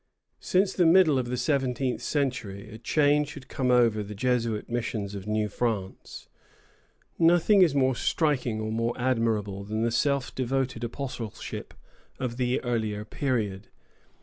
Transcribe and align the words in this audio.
Since 0.39 0.73
the 0.73 0.87
middle 0.87 1.19
of 1.19 1.27
the 1.27 1.37
seventeenth 1.37 2.01
century 2.01 2.71
a 2.73 2.79
change 2.79 3.35
had 3.35 3.47
come 3.47 3.69
over 3.69 4.01
the 4.01 4.15
Jesuit 4.15 4.67
missions 4.67 5.13
of 5.13 5.27
New 5.27 5.47
France. 5.47 6.27
Nothing 7.19 7.61
is 7.61 7.75
more 7.75 7.95
striking 7.95 8.59
or 8.59 8.71
more 8.71 8.95
admirable 8.97 9.63
than 9.63 9.83
the 9.83 9.91
self 9.91 10.33
devoted 10.33 10.83
apostleship 10.83 11.75
of 12.17 12.37
the 12.37 12.59
earlier 12.63 13.05
period. 13.05 13.67